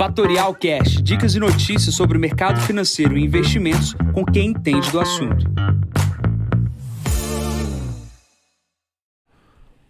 Fatorial 0.00 0.54
Cash, 0.54 1.02
dicas 1.02 1.34
e 1.34 1.38
notícias 1.38 1.94
sobre 1.94 2.16
o 2.16 2.20
mercado 2.20 2.58
financeiro 2.62 3.18
e 3.18 3.22
investimentos 3.22 3.94
com 4.14 4.24
quem 4.24 4.48
entende 4.48 4.90
do 4.90 4.98
assunto. 4.98 5.44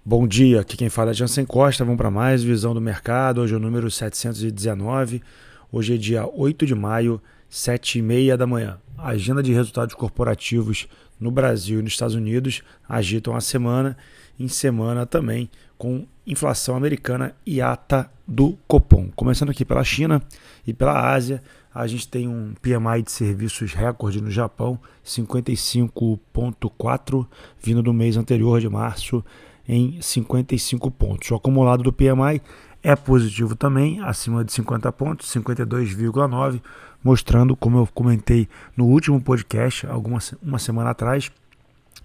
Bom 0.04 0.26
dia, 0.26 0.62
aqui 0.62 0.76
quem 0.76 0.88
fala 0.88 1.12
é 1.12 1.14
Jansen 1.14 1.44
Costa. 1.44 1.84
Vamos 1.84 1.96
para 1.96 2.10
mais 2.10 2.42
visão 2.42 2.74
do 2.74 2.80
mercado. 2.80 3.40
Hoje 3.40 3.54
é 3.54 3.56
o 3.56 3.60
número 3.60 3.88
719. 3.88 5.22
Hoje 5.70 5.94
é 5.94 5.96
dia 5.96 6.26
8 6.26 6.66
de 6.66 6.74
maio, 6.74 7.22
7 7.48 8.00
e 8.00 8.02
meia 8.02 8.36
da 8.36 8.48
manhã. 8.48 8.80
A 8.98 9.10
agenda 9.10 9.40
de 9.40 9.52
resultados 9.52 9.94
corporativos 9.94 10.88
no 11.20 11.30
Brasil 11.30 11.78
e 11.78 11.82
nos 11.84 11.92
Estados 11.92 12.16
Unidos 12.16 12.62
agitam 12.88 13.36
a 13.36 13.40
semana, 13.40 13.96
em 14.40 14.48
semana 14.48 15.06
também 15.06 15.48
com 15.78 16.04
inflação 16.26 16.74
americana 16.74 17.32
e 17.46 17.62
ata 17.62 18.10
do 18.30 18.56
Copom. 18.68 19.10
Começando 19.16 19.50
aqui 19.50 19.64
pela 19.64 19.82
China 19.82 20.22
e 20.64 20.72
pela 20.72 21.12
Ásia, 21.12 21.42
a 21.74 21.84
gente 21.88 22.06
tem 22.06 22.28
um 22.28 22.54
PMI 22.62 23.02
de 23.02 23.10
serviços 23.10 23.72
recorde 23.72 24.20
no 24.20 24.30
Japão, 24.30 24.78
55.4, 25.04 27.26
vindo 27.60 27.82
do 27.82 27.92
mês 27.92 28.16
anterior 28.16 28.60
de 28.60 28.68
março 28.68 29.24
em 29.68 30.00
55 30.00 30.88
pontos. 30.92 31.28
O 31.30 31.34
acumulado 31.34 31.82
do 31.82 31.92
PMI 31.92 32.40
é 32.84 32.94
positivo 32.94 33.56
também, 33.56 34.00
acima 34.00 34.44
de 34.44 34.52
50 34.52 34.92
pontos, 34.92 35.28
52,9, 35.34 36.62
mostrando, 37.02 37.56
como 37.56 37.78
eu 37.78 37.88
comentei 37.92 38.48
no 38.76 38.84
último 38.86 39.20
podcast, 39.20 39.88
alguma 39.88 40.20
uma 40.40 40.60
semana 40.60 40.90
atrás, 40.90 41.32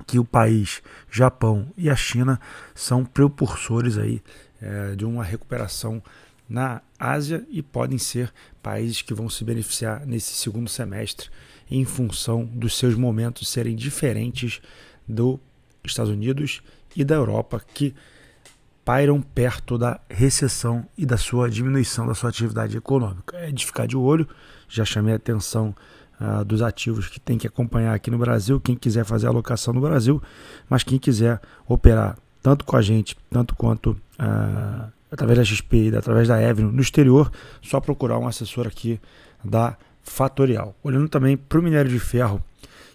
que 0.07 0.17
o 0.19 0.25
país, 0.25 0.81
Japão 1.09 1.67
e 1.77 1.89
a 1.89 1.95
China 1.95 2.37
são 2.73 3.05
precursores 3.05 3.97
aí 3.97 4.21
é, 4.65 4.95
de 4.95 5.05
uma 5.05 5.23
recuperação 5.23 6.01
na 6.49 6.81
Ásia 6.99 7.45
e 7.49 7.61
podem 7.61 7.97
ser 7.97 8.33
países 8.61 9.01
que 9.01 9.13
vão 9.13 9.29
se 9.29 9.43
beneficiar 9.43 10.05
nesse 10.05 10.33
segundo 10.33 10.69
semestre 10.69 11.29
em 11.69 11.85
função 11.85 12.45
dos 12.45 12.77
seus 12.77 12.95
momentos 12.95 13.47
serem 13.47 13.75
diferentes 13.75 14.61
dos 15.07 15.39
Estados 15.83 16.11
Unidos 16.11 16.61
e 16.95 17.03
da 17.03 17.15
Europa 17.15 17.61
que 17.73 17.93
pairam 18.83 19.21
perto 19.21 19.77
da 19.77 19.99
recessão 20.09 20.87
e 20.97 21.05
da 21.05 21.17
sua 21.17 21.49
diminuição 21.49 22.05
da 22.05 22.13
sua 22.13 22.29
atividade 22.29 22.77
econômica. 22.77 23.37
É 23.37 23.51
de 23.51 23.65
ficar 23.65 23.87
de 23.87 23.97
olho, 23.97 24.27
já 24.69 24.85
chamei 24.85 25.13
a 25.13 25.17
atenção 25.17 25.75
uh, 26.19 26.45
dos 26.45 26.61
ativos 26.61 27.07
que 27.07 27.19
tem 27.19 27.37
que 27.37 27.47
acompanhar 27.47 27.95
aqui 27.95 28.11
no 28.11 28.17
Brasil, 28.17 28.59
quem 28.59 28.75
quiser 28.75 29.03
fazer 29.03 29.27
alocação 29.27 29.73
no 29.73 29.81
Brasil, 29.81 30.21
mas 30.69 30.83
quem 30.83 30.99
quiser 30.99 31.41
operar 31.67 32.17
tanto 32.43 32.63
com 32.63 32.77
a 32.77 32.81
gente, 32.81 33.17
tanto 33.27 33.55
quanto 33.55 33.99
uh, 34.19 34.91
através 35.11 35.37
da 35.37 35.45
XP 35.45 35.89
e 35.89 35.95
através 35.95 36.27
da 36.27 36.41
Evno 36.41 36.71
no 36.71 36.81
exterior, 36.81 37.31
só 37.61 37.79
procurar 37.79 38.19
um 38.19 38.27
assessor 38.27 38.67
aqui 38.67 38.99
da 39.43 39.77
Fatorial. 40.03 40.75
Olhando 40.83 41.09
também 41.09 41.35
para 41.35 41.59
o 41.59 41.63
minério 41.63 41.89
de 41.89 41.99
ferro, 41.99 42.41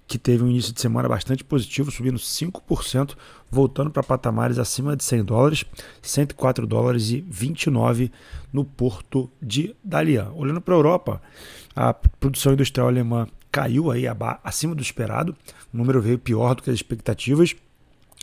que 0.07 0.19
teve 0.19 0.43
um 0.43 0.49
início 0.49 0.73
de 0.73 0.81
semana 0.81 1.09
bastante 1.09 1.45
positivo, 1.45 1.91
subindo 1.91 2.19
5%, 2.19 3.15
voltando 3.49 3.93
para 3.93 4.03
patamares 4.03 4.59
acima 4.59 4.97
de 4.97 5.05
100 5.05 5.25
dólares, 5.25 5.65
104 6.03 6.67
dólares 6.67 7.11
e 7.11 7.21
29 7.29 8.11
no 8.53 8.65
porto 8.65 9.31
de 9.41 9.75
Dalian. 9.85 10.33
Olhando 10.35 10.61
para 10.61 10.75
a 10.75 10.79
Europa, 10.79 11.23
a 11.77 11.95
produção 11.95 12.55
industrial 12.55 12.89
alemã 12.89 13.29
caiu 13.53 13.91
aí 13.91 14.05
acima 14.43 14.75
do 14.75 14.83
esperado, 14.83 15.37
o 15.73 15.77
número 15.77 16.03
veio 16.03 16.19
pior 16.19 16.57
do 16.57 16.63
que 16.63 16.71
as 16.71 16.77
expectativas. 16.77 17.55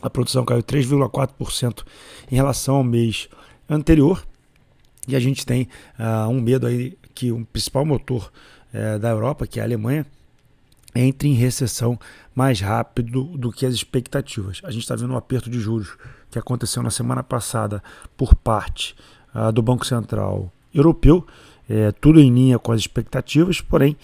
A 0.00 0.08
produção 0.08 0.44
caiu 0.44 0.62
3,4% 0.62 1.84
em 2.30 2.36
relação 2.36 2.76
ao 2.76 2.84
mês 2.84 3.28
anterior. 3.68 4.24
E 5.06 5.16
a 5.16 5.20
gente 5.20 5.44
tem 5.44 5.68
uh, 5.98 6.28
um 6.28 6.40
medo 6.40 6.66
aí 6.66 6.96
que 7.14 7.32
o 7.32 7.44
principal 7.46 7.84
motor 7.84 8.30
uh, 8.72 8.98
da 8.98 9.08
Europa, 9.08 9.46
que 9.46 9.58
é 9.58 9.62
a 9.62 9.66
Alemanha, 9.66 10.06
entre 10.94 11.28
em 11.28 11.34
recessão 11.34 11.98
mais 12.34 12.60
rápido 12.60 13.24
do 13.36 13.50
que 13.50 13.66
as 13.66 13.74
expectativas. 13.74 14.60
A 14.64 14.70
gente 14.70 14.82
está 14.82 14.94
vendo 14.94 15.12
um 15.12 15.16
aperto 15.16 15.50
de 15.50 15.58
juros 15.58 15.96
que 16.30 16.38
aconteceu 16.38 16.82
na 16.82 16.90
semana 16.90 17.22
passada 17.22 17.82
por 18.16 18.34
parte 18.34 18.94
uh, 19.34 19.50
do 19.50 19.62
Banco 19.62 19.86
Central 19.86 20.52
Europeu, 20.72 21.26
é, 21.68 21.92
tudo 21.92 22.20
em 22.20 22.32
linha 22.32 22.58
com 22.58 22.72
as 22.72 22.80
expectativas, 22.80 23.60
porém, 23.60 23.96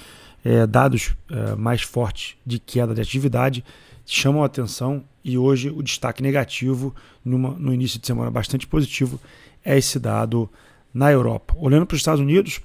é, 0.45 0.67
dados 0.67 1.15
é, 1.31 1.57
mais 1.57 1.83
fortes 1.83 2.37
de 2.45 2.59
queda 2.59 2.95
de 2.95 3.01
atividade 3.01 3.65
chamam 4.07 4.43
a 4.43 4.47
atenção 4.47 5.03
e 5.25 5.39
hoje 5.39 5.71
o 5.71 5.83
destaque 5.83 6.23
negativo, 6.23 6.95
numa, 7.25 7.51
no 7.51 7.73
início 7.73 7.99
de 7.99 8.07
semana 8.07 8.31
bastante 8.31 8.67
positivo, 8.67 9.19
é 9.65 9.79
esse 9.79 9.99
dado 9.99 10.51
na 10.93 11.11
Europa. 11.11 11.55
Olhando 11.57 11.87
para 11.87 11.95
os 11.95 12.01
Estados 12.01 12.21
Unidos, 12.21 12.61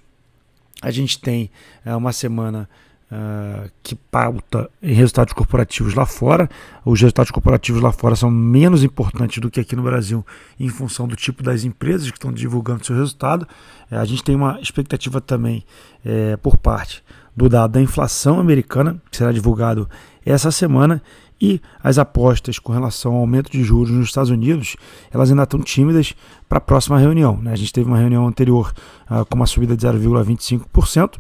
a 0.82 0.92
gente 0.92 1.20
tem 1.20 1.50
é, 1.86 1.96
uma 1.96 2.12
semana 2.12 2.70
uh, 3.10 3.70
que 3.82 3.96
pauta 3.96 4.70
em 4.82 4.94
resultados 4.94 5.34
corporativos 5.34 5.94
lá 5.94 6.06
fora. 6.06 6.50
Os 6.86 7.00
resultados 7.00 7.32
corporativos 7.32 7.82
lá 7.82 7.92
fora 7.92 8.16
são 8.16 8.30
menos 8.30 8.84
importantes 8.84 9.40
do 9.40 9.50
que 9.50 9.62
aqui 9.62 9.76
no 9.76 9.84
Brasil, 9.84 10.26
em 10.60 10.70
função 10.70 11.08
do 11.08 11.16
tipo 11.16 11.42
das 11.42 11.64
empresas 11.64 12.12
que 12.12 12.18
estão 12.18 12.32
divulgando 12.32 12.86
seu 12.86 12.96
resultado. 12.96 13.48
Uh, 13.90 13.96
a 13.96 14.06
gente 14.06 14.24
tem 14.24 14.36
uma 14.36 14.60
expectativa 14.62 15.22
também 15.22 15.66
uh, 16.06 16.38
por 16.40 16.58
parte 16.58 17.02
do 17.40 17.50
dado 17.50 17.72
da 17.72 17.82
inflação 17.82 18.40
americana, 18.40 19.02
que 19.10 19.18
será 19.18 19.32
divulgado 19.32 19.90
essa 20.26 20.52
semana, 20.52 21.02
e 21.42 21.62
as 21.82 21.98
apostas 21.98 22.60
com 22.60 22.74
relação 22.74 23.14
ao 23.14 23.22
aumento 23.22 23.50
de 23.50 23.64
juros 23.64 23.92
nos 23.92 24.08
Estados 24.08 24.30
Unidos, 24.30 24.76
elas 25.10 25.32
ainda 25.32 25.44
estão 25.44 25.62
tímidas 25.62 26.14
para 26.50 26.58
a 26.58 26.62
próxima 26.62 27.00
reunião. 27.00 27.38
Né? 27.42 27.54
A 27.54 27.56
gente 27.56 27.72
teve 27.72 27.88
uma 27.88 27.98
reunião 27.98 28.28
anterior 28.28 28.74
uh, 29.10 29.26
com 29.26 29.36
uma 29.38 29.46
subida 29.46 29.76
de 29.78 29.88
0,25%, 29.88 31.18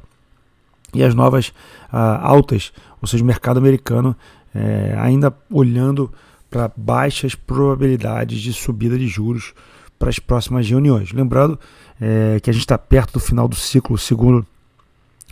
e 0.94 1.03
as 1.03 1.13
novas 1.13 1.53
ah, 1.91 2.19
altas, 2.28 2.74
ou 3.00 3.07
seja, 3.07 3.24
o 3.24 3.28
mercado 3.28 3.57
americano 3.57 4.16
é, 4.56 4.96
ainda 4.97 5.31
olhando 5.47 6.12
para 6.50 6.72
baixas 6.75 7.36
probabilidades 7.36 8.41
de 8.41 8.51
subida 8.51 8.97
de 8.97 9.07
juros 9.07 9.53
para 10.00 10.09
as 10.09 10.18
próximas 10.18 10.68
reuniões. 10.68 11.12
Lembrando 11.12 11.59
é, 12.01 12.40
que 12.41 12.50
a 12.50 12.53
gente 12.53 12.63
está 12.63 12.75
perto 12.75 13.13
do 13.13 13.19
final 13.19 13.47
do 13.47 13.56
ciclo, 13.56 14.00
segundo 14.00 14.44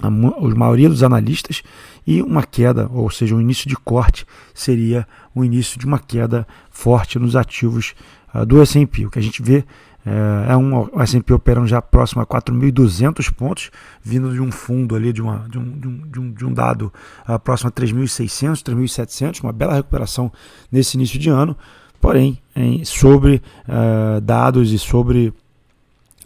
a, 0.02 0.08
a 0.08 0.10
maioria 0.56 0.90
dos 0.90 1.04
analistas, 1.04 1.64
e 2.06 2.22
uma 2.22 2.44
queda, 2.44 2.90
ou 2.92 3.10
seja, 3.10 3.36
um 3.36 3.42
início 3.42 3.68
de 3.68 3.76
corte, 3.76 4.26
seria 4.54 5.08
o 5.36 5.44
início 5.44 5.80
de 5.80 5.86
uma 5.86 6.00
queda 6.00 6.48
forte 6.70 7.20
nos 7.20 7.36
ativos 7.36 7.94
uh, 8.34 8.46
do 8.46 8.62
S&P. 8.62 9.06
O 9.06 9.12
que 9.12 9.20
a 9.20 9.22
gente 9.22 9.42
vê 9.42 9.66
é, 10.08 10.54
é 10.54 10.58
um 10.58 10.88
S&P 11.02 11.34
operando 11.34 11.68
já 11.68 11.82
próximo 11.82 12.22
a 12.22 12.26
4.200 12.26 13.30
pontos, 13.34 13.70
vindo 14.02 14.32
de 14.32 14.40
um 14.40 14.50
fundo 14.50 14.96
ali, 14.96 15.12
de, 15.12 15.22
uma, 15.22 15.46
de, 15.50 15.60
um, 15.60 15.80
de, 15.80 16.20
um, 16.20 16.32
de 16.32 16.46
um 16.46 16.54
dado 16.54 16.94
uh, 17.28 17.38
próximo 17.38 17.68
a 17.68 17.72
3.600, 17.72 18.64
3.700, 18.64 19.44
uma 19.44 19.52
bela 19.52 19.74
recuperação 19.74 20.32
nesse 20.72 20.96
início 20.96 21.20
de 21.20 21.30
ano, 21.30 21.58
porém, 22.00 22.40
em, 22.56 22.86
sobre 22.86 23.42
uh, 23.68 24.22
dados 24.22 24.72
e 24.72 24.80
sobre 24.80 25.34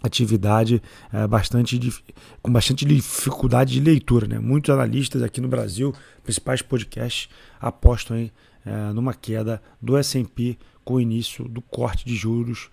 atividade 0.02 0.82
uh, 1.12 1.28
bastante 1.28 1.78
com 2.40 2.52
bastante 2.52 2.84
dificuldade 2.84 3.72
de 3.72 3.80
leitura. 3.80 4.26
Né? 4.26 4.38
Muitos 4.38 4.70
analistas 4.70 5.22
aqui 5.22 5.40
no 5.40 5.48
Brasil, 5.48 5.94
principais 6.22 6.62
podcasts, 6.62 7.28
apostam 7.60 8.16
aí, 8.16 8.32
uh, 8.66 8.92
numa 8.92 9.14
queda 9.14 9.62
do 9.80 9.96
S&P 9.96 10.56
com 10.84 10.94
o 10.94 11.00
início 11.00 11.46
do 11.48 11.60
corte 11.60 12.04
de 12.04 12.14
juros 12.14 12.68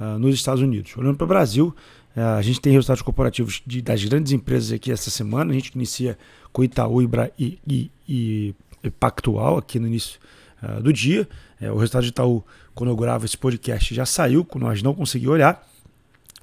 uh, 0.00 0.18
nos 0.18 0.34
Estados 0.34 0.62
Unidos. 0.62 0.96
Olhando 0.96 1.16
para 1.16 1.24
o 1.24 1.28
Brasil, 1.28 1.74
uh, 2.16 2.20
a 2.38 2.42
gente 2.42 2.60
tem 2.60 2.72
resultados 2.72 3.02
corporativos 3.02 3.62
de, 3.66 3.80
das 3.80 4.04
grandes 4.04 4.32
empresas 4.32 4.72
aqui 4.72 4.90
essa 4.90 5.10
semana. 5.10 5.52
A 5.52 5.54
gente 5.54 5.68
inicia 5.74 6.18
com 6.52 6.64
Itaú 6.64 7.02
e, 7.02 7.08
e, 7.38 7.90
e, 8.08 8.54
e 8.82 8.90
Pactual 8.90 9.58
aqui 9.58 9.78
no 9.78 9.86
início 9.86 10.18
uh, 10.62 10.82
do 10.82 10.92
dia. 10.92 11.28
É, 11.60 11.70
o 11.70 11.76
resultado 11.76 12.02
de 12.02 12.08
Itaú, 12.08 12.44
quando 12.74 12.90
eu 12.90 12.96
gravo 12.96 13.24
esse 13.24 13.38
podcast, 13.38 13.94
já 13.94 14.04
saiu, 14.04 14.46
nós 14.56 14.82
não 14.82 14.94
conseguimos 14.94 15.34
olhar. 15.34 15.64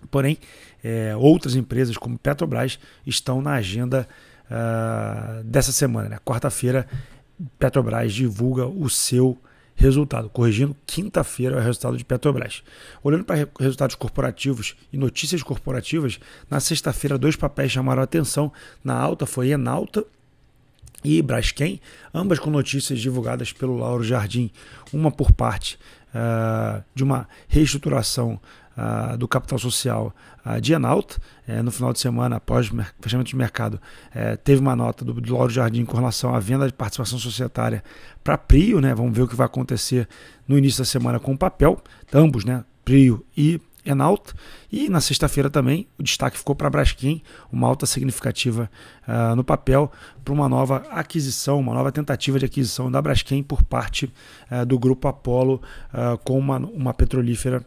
Porém, 0.09 0.37
é, 0.83 1.15
outras 1.15 1.55
empresas 1.55 1.97
como 1.97 2.17
Petrobras 2.17 2.79
estão 3.05 3.41
na 3.41 3.53
agenda 3.53 4.07
uh, 4.49 5.43
dessa 5.43 5.72
semana. 5.72 6.09
Né? 6.09 6.17
Quarta-feira, 6.23 6.87
Petrobras 7.57 8.13
divulga 8.13 8.66
o 8.66 8.90
seu 8.90 9.37
resultado. 9.75 10.29
Corrigindo, 10.29 10.75
quinta-feira 10.85 11.55
é 11.55 11.59
o 11.59 11.63
resultado 11.63 11.97
de 11.97 12.03
Petrobras. 12.03 12.61
Olhando 13.01 13.23
para 13.23 13.47
resultados 13.59 13.96
corporativos 13.96 14.75
e 14.91 14.97
notícias 14.97 15.41
corporativas, 15.41 16.19
na 16.49 16.59
sexta-feira 16.59 17.17
dois 17.17 17.35
papéis 17.35 17.72
chamaram 17.72 18.03
atenção. 18.03 18.52
Na 18.84 18.93
alta 18.93 19.25
foi 19.25 19.49
Enalta 19.49 20.03
e 21.03 21.22
Braskem, 21.22 21.79
ambas 22.13 22.40
com 22.40 22.49
notícias 22.49 22.99
divulgadas 22.99 23.53
pelo 23.53 23.78
Lauro 23.78 24.03
Jardim, 24.03 24.52
uma 24.91 25.09
por 25.09 25.31
parte 25.31 25.79
uh, 26.09 26.84
de 26.93 27.03
uma 27.03 27.25
reestruturação 27.47 28.37
do 29.17 29.28
capital 29.28 29.59
social 29.59 30.14
uh, 30.46 30.59
de 30.59 30.73
Enalta. 30.73 31.17
Uh, 31.47 31.64
no 31.64 31.72
final 31.72 31.91
de 31.91 31.99
semana, 31.99 32.37
após 32.37 32.72
o 32.72 32.76
fechamento 32.99 33.29
de 33.29 33.35
mercado, 33.35 33.76
uh, 33.76 34.37
teve 34.43 34.61
uma 34.61 34.76
nota 34.76 35.03
do, 35.03 35.14
do 35.14 35.34
Lauro 35.34 35.52
Jardim 35.52 35.85
com 35.85 35.97
relação 35.97 36.34
à 36.34 36.40
venda 36.40 36.67
de 36.67 36.73
participação 36.73 37.20
societária 37.20 37.84
para 38.23 38.37
Prio. 38.37 38.79
Né? 38.79 38.93
Vamos 38.93 39.14
ver 39.14 39.23
o 39.23 39.28
que 39.28 39.35
vai 39.35 39.46
acontecer 39.46 40.08
no 40.47 40.58
início 40.58 40.79
da 40.79 40.85
semana 40.85 41.20
com 41.20 41.34
o 41.34 41.37
papel. 41.37 41.81
Ambos, 42.14 42.46
né? 42.46 42.64
Prio 42.84 43.26
e 43.35 43.61
Enalta. 43.85 44.34
E 44.72 44.90
na 44.90 44.99
sexta-feira 44.99 45.49
também 45.49 45.87
o 45.97 46.03
destaque 46.03 46.37
ficou 46.37 46.53
para 46.53 46.67
a 46.67 46.70
Braskem, 46.70 47.23
uma 47.52 47.67
alta 47.67 47.85
significativa 47.85 48.70
uh, 49.08 49.35
no 49.35 49.43
papel 49.43 49.91
para 50.23 50.34
uma 50.34 50.49
nova 50.49 50.84
aquisição, 50.91 51.59
uma 51.59 51.73
nova 51.73 51.91
tentativa 51.91 52.37
de 52.37 52.46
aquisição 52.46 52.91
da 52.91 53.02
Braskem 53.02 53.41
por 53.41 53.64
parte 53.64 54.11
uh, 54.52 54.66
do 54.66 54.78
grupo 54.78 55.08
Apollo 55.08 55.61
uh, 55.93 56.17
com 56.20 56.37
uma, 56.37 56.58
uma 56.58 56.93
petrolífera 56.93 57.66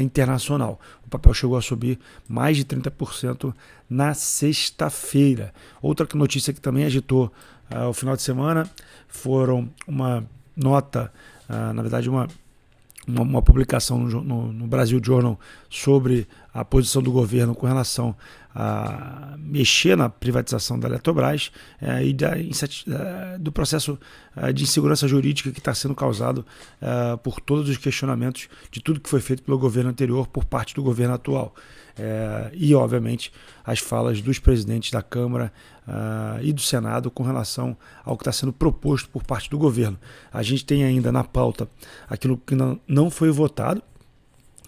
internacional. 0.00 0.78
O 1.04 1.08
papel 1.08 1.32
chegou 1.34 1.56
a 1.56 1.62
subir 1.62 1.98
mais 2.28 2.56
de 2.56 2.64
30% 2.64 3.54
na 3.88 4.14
sexta-feira. 4.14 5.52
Outra 5.80 6.06
notícia 6.14 6.52
que 6.52 6.60
também 6.60 6.84
agitou 6.84 7.32
o 7.88 7.92
final 7.92 8.14
de 8.14 8.22
semana 8.22 8.68
foram 9.08 9.70
uma 9.86 10.24
nota, 10.54 11.10
na 11.48 11.80
verdade, 11.80 12.10
uma 12.10 12.28
uma, 13.06 13.22
uma 13.22 13.42
publicação 13.42 13.98
no, 13.98 14.22
no, 14.22 14.52
no, 14.52 14.66
Brasil 14.66 15.00
Journal 15.02 15.38
sobre 15.68 16.26
a 16.52 16.64
posição 16.64 17.02
do 17.02 17.10
governo 17.10 17.54
com 17.54 17.66
relação 17.66 18.14
a 18.54 19.34
mexer 19.38 19.96
na 19.96 20.10
privatização 20.10 20.78
da 20.78 20.86
Eletrobras 20.86 21.50
é, 21.80 22.04
e 22.04 22.12
da, 22.12 22.34
do 23.38 23.50
processo 23.50 23.98
é, 24.36 24.52
de 24.52 24.64
insegurança 24.64 25.08
jurídica 25.08 25.50
que 25.50 25.58
está 25.58 25.72
sendo 25.72 25.94
causado 25.94 26.44
é, 26.80 27.16
por 27.16 27.40
todos 27.40 27.68
os 27.68 27.78
questionamentos 27.78 28.48
de 28.70 28.80
tudo 28.80 29.00
que 29.00 29.08
foi 29.08 29.20
feito 29.20 29.42
pelo 29.42 29.58
governo 29.58 29.90
anterior 29.90 30.26
por 30.26 30.44
parte 30.44 30.74
do 30.74 30.82
governo 30.82 31.14
atual. 31.14 31.54
É, 31.96 32.50
e, 32.54 32.74
obviamente, 32.74 33.32
as 33.64 33.78
falas 33.78 34.20
dos 34.20 34.38
presidentes 34.38 34.90
da 34.90 35.02
Câmara 35.02 35.52
uh, 35.86 36.42
e 36.42 36.52
do 36.52 36.60
Senado 36.60 37.10
com 37.10 37.22
relação 37.22 37.76
ao 38.04 38.16
que 38.16 38.22
está 38.22 38.32
sendo 38.32 38.52
proposto 38.52 39.08
por 39.10 39.22
parte 39.22 39.50
do 39.50 39.58
governo. 39.58 39.98
A 40.32 40.42
gente 40.42 40.64
tem 40.64 40.84
ainda 40.84 41.12
na 41.12 41.22
pauta 41.22 41.68
aquilo 42.08 42.38
que 42.38 42.54
não, 42.54 42.80
não 42.88 43.10
foi 43.10 43.30
votado, 43.30 43.82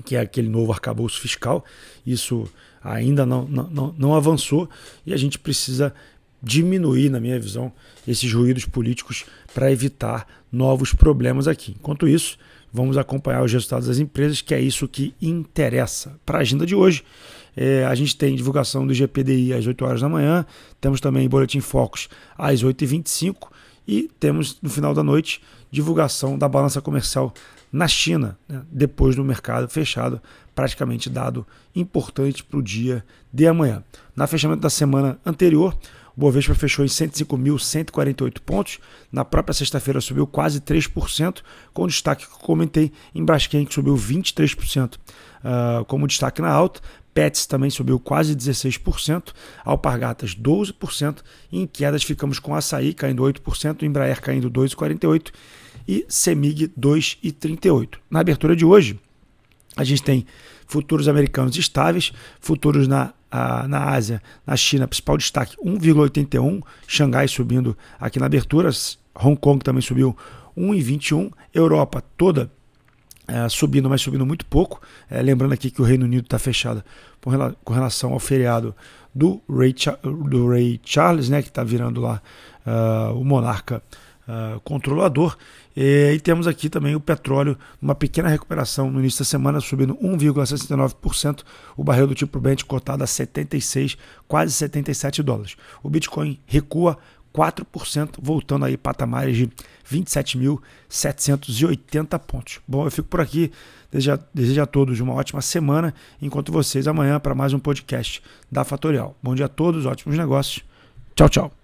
que 0.05 0.17
é 0.17 0.21
aquele 0.21 0.49
novo 0.49 0.73
arcabouço 0.73 1.21
fiscal. 1.21 1.65
Isso 2.07 2.49
ainda 2.83 3.25
não, 3.25 3.47
não, 3.47 3.95
não 3.97 4.15
avançou 4.15 4.69
e 5.07 5.13
a 5.13 5.17
gente 5.17 5.39
precisa 5.39 5.95
diminuir, 6.43 7.09
na 7.09 7.19
minha 7.19 7.41
visão, 7.41 7.73
esses 8.07 8.31
ruídos 8.33 8.67
políticos 8.67 9.25
para 9.55 9.73
evitar 9.73 10.27
novos 10.53 10.93
problemas 10.93 11.49
aqui. 11.49 11.75
Enquanto 11.79 12.07
isso, 12.07 12.37
vamos 12.71 12.99
acompanhar 12.99 13.43
os 13.43 13.53
resultados 13.53 13.89
das 13.89 13.99
empresas, 13.99 14.43
que 14.43 14.53
é 14.53 14.61
isso 14.61 14.87
que 14.87 15.15
interessa. 15.23 16.19
Para 16.27 16.39
a 16.39 16.41
agenda 16.43 16.67
de 16.67 16.75
hoje, 16.75 17.03
é, 17.57 17.85
a 17.85 17.95
gente 17.95 18.17
tem 18.17 18.35
divulgação 18.35 18.87
do 18.87 18.93
GPDI 18.93 19.55
às 19.55 19.67
8 19.67 19.85
horas 19.85 20.01
da 20.01 20.09
manhã, 20.09 20.45
temos 20.81 21.01
também 21.01 21.29
Boletim 21.29 21.61
Focus 21.61 22.09
às 22.37 22.63
8h25 22.63 23.49
e 23.87 24.11
temos 24.21 24.59
no 24.61 24.69
final 24.69 24.93
da 24.93 25.03
noite 25.03 25.41
divulgação 25.71 26.37
da 26.37 26.49
balança 26.49 26.81
comercial 26.81 27.33
na 27.75 27.89
China, 27.89 28.39
né, 28.49 28.63
depois 28.71 29.17
do 29.17 29.25
mercado 29.25 29.69
fechado, 29.69 30.23
praticamente 30.55 31.11
dado 31.11 31.45
importante 31.75 32.45
para 32.45 32.57
o 32.57 32.63
dia 32.63 33.05
de 33.33 33.49
amanhã. 33.49 33.83
Na 34.15 34.29
fechamento 34.29 34.61
da 34.61 34.71
semana 34.71 35.19
anterior, 35.27 35.77
o 36.17 36.21
Bovespa 36.21 36.55
fechou 36.55 36.85
em 36.85 36.89
105.148 36.89 38.39
pontos. 38.47 38.79
Na 39.11 39.25
própria 39.25 39.53
sexta-feira 39.53 40.01
subiu 40.01 40.25
quase 40.25 40.61
3%, 40.61 41.43
com 41.73 41.89
destaque 41.89 42.29
que 42.29 42.39
comentei 42.39 42.93
em 43.13 43.25
Braskem, 43.25 43.65
que 43.65 43.75
subiu 43.75 43.97
23%. 43.97 44.95
Uh, 44.95 44.99
ah, 45.43 45.85
como 45.89 46.07
destaque 46.07 46.41
na 46.41 46.51
alta, 46.51 46.81
Pets 47.13 47.45
também 47.45 47.71
subiu 47.71 47.99
quase 47.99 48.37
16%, 48.37 49.33
Alpargatas 49.65 50.33
12%, 50.33 51.23
e 51.51 51.59
em 51.61 51.67
quedas 51.67 52.05
ficamos 52.05 52.39
com 52.39 52.55
Açaí 52.55 52.95
caindo 52.95 53.25
8%, 53.25 53.83
Embraer 53.83 54.21
caindo 54.21 54.49
2,48% 54.49 55.33
e 55.87 56.05
Semig 56.09 56.69
2,38%. 56.79 57.99
Na 58.11 58.21
abertura 58.21 58.55
de 58.55 58.65
hoje, 58.65 58.99
a 59.77 59.85
gente 59.85 60.03
tem 60.03 60.27
futuros 60.67 61.09
americanos 61.09 61.57
estáveis, 61.57 62.13
futuros 62.41 62.89
na 62.89 63.13
a, 63.31 63.67
na 63.67 63.91
Ásia, 63.91 64.23
na 64.47 64.57
China, 64.57 64.87
principal 64.87 65.17
destaque 65.17 65.57
1,81, 65.57 66.63
Xangai 66.87 67.27
subindo 67.27 67.77
aqui 67.99 68.21
na 68.21 68.27
abertura, 68.27 68.71
Hong 69.13 69.37
Kong 69.37 69.63
também 69.65 69.83
subiu 69.83 70.17
1,21, 70.57 71.33
Europa 71.53 72.01
toda 72.17 72.49
é, 73.27 73.49
subindo, 73.49 73.89
mas 73.89 74.03
subindo 74.03 74.25
muito 74.25 74.47
pouco. 74.47 74.81
É, 75.11 75.21
lembrando 75.21 75.53
aqui 75.53 75.71
que 75.71 75.83
o 75.83 75.85
Reino 75.85 76.05
Unido 76.05 76.25
está 76.25 76.39
fechado 76.39 76.85
com 77.65 77.73
relação 77.73 78.13
ao 78.13 78.21
feriado 78.21 78.75
do 79.15 79.41
Ray, 79.49 79.75
do 80.29 80.49
Ray 80.49 80.81
Charles, 80.85 81.29
né, 81.29 81.41
que 81.43 81.49
está 81.49 81.65
virando 81.65 82.01
lá 82.03 82.21
uh, 82.67 83.19
o 83.19 83.25
monarca 83.25 83.83
uh, 84.29 84.61
controlador. 84.61 85.37
E, 85.77 86.13
e, 86.15 86.21
temos 86.21 86.47
aqui 86.47 86.69
também 86.69 86.95
o 86.95 87.01
petróleo, 87.01 87.59
uma 87.81 87.95
pequena 87.95 88.29
recuperação 88.29 88.91
no 88.91 89.01
início 89.01 89.21
da 89.21 89.25
semana, 89.25 89.61
subindo 89.61 89.97
1,69%, 89.97 91.43
o 91.77 91.85
barril 91.85 92.07
do 92.07 92.15
tipo 92.15 92.41
Brent 92.41 92.65
cotado 92.65 93.05
a 93.05 93.07
76, 93.07 93.97
quase 94.29 94.53
77 94.53 95.23
dólares. 95.23 95.57
O 95.83 95.91
Bitcoin 95.91 96.39
recua 96.47 96.99
4%, 97.35 98.19
voltando 98.23 98.65
aí 98.65 98.77
patamares 98.77 99.37
de 99.37 99.51
27.780 99.91 102.17
pontos. 102.21 102.61
Bom, 102.67 102.87
eu 102.87 102.91
fico 102.91 103.09
por 103.09 103.21
aqui. 103.21 103.53
Desejo, 103.91 104.19
desejo 104.33 104.63
a 104.63 104.67
todos 104.67 105.01
uma 105.01 105.15
ótima 105.15 105.43
semana. 105.43 105.93
Encontro 106.23 106.53
vocês 106.53 106.87
amanhã 106.87 107.19
para 107.19 107.35
mais 107.35 107.53
um 107.53 107.59
podcast 107.59 108.23
da 108.51 108.65
Fatorial. 108.65 109.17
Bom 109.21 109.35
dia 109.35 109.47
a 109.47 109.49
todos, 109.49 109.85
ótimos 109.85 110.17
negócios. 110.17 110.65
Tchau, 111.17 111.29
tchau. 111.29 111.64